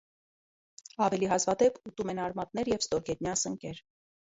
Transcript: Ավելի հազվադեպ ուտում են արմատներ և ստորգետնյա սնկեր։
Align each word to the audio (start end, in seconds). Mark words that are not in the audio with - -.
Ավելի 1.07 1.29
հազվադեպ 1.33 1.77
ուտում 1.91 2.13
են 2.15 2.23
արմատներ 2.25 2.73
և 2.75 2.83
ստորգետնյա 2.87 3.39
սնկեր։ 3.45 3.87